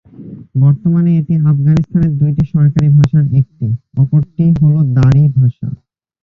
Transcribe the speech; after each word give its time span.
বর্তমানে 0.55 1.09
এটি 1.19 1.33
আফগানিস্তানের 1.51 2.13
দুইটি 2.19 2.43
সরকারী 2.53 2.87
ভাষার 2.97 3.25
একটি; 3.39 3.67
অপরটি 3.97 4.45
হলো 4.59 4.79
দারি 4.95 5.23
ভাষা। 5.37 5.67